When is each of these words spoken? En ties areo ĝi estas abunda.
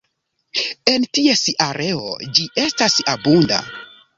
En 0.93 1.03
ties 1.17 1.43
areo 1.67 2.09
ĝi 2.39 2.49
estas 2.65 2.99
abunda. 3.17 3.63